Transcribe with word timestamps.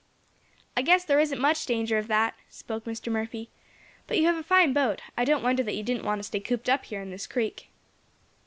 "I 0.75 0.81
guess 0.81 1.05
there 1.05 1.19
isn't 1.19 1.39
much 1.39 1.67
danger 1.67 1.99
of 1.99 2.07
that," 2.07 2.33
spoke 2.49 2.85
Mr. 2.85 3.11
Murphy. 3.11 3.51
"But 4.07 4.17
you 4.17 4.25
have 4.25 4.35
a 4.35 4.41
fine 4.41 4.73
boat. 4.73 4.99
I 5.15 5.23
don't 5.25 5.43
wonder 5.43 5.61
that 5.61 5.75
you 5.75 5.83
didn't 5.83 6.05
want 6.05 6.17
to 6.17 6.23
stay 6.23 6.39
cooped 6.39 6.69
up 6.69 6.85
here 6.85 7.03
in 7.03 7.11
this 7.11 7.27
creek." 7.27 7.69